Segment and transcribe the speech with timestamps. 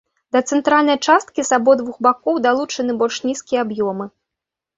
[0.35, 4.05] Да цэнтральнай часткі з абодвух бакоў далучаны больш нізкія аб'ёмы.